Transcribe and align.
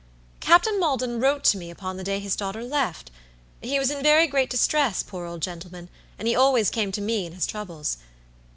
Captain 0.39 0.79
Maldon 0.79 1.19
wrote 1.19 1.43
to 1.43 1.59
me 1.59 1.69
upon 1.69 1.95
the 1.95 2.03
day 2.03 2.17
his 2.17 2.35
daughter 2.35 2.63
left. 2.63 3.11
He 3.61 3.77
was 3.77 3.91
in 3.91 4.01
very 4.01 4.25
great 4.25 4.49
distress, 4.49 5.03
poor 5.03 5.27
old 5.27 5.41
gentleman, 5.43 5.89
and 6.17 6.27
he 6.27 6.35
always 6.35 6.71
came 6.71 6.91
to 6.93 7.01
me 7.01 7.27
in 7.27 7.33
his 7.33 7.45
troubles. 7.45 7.97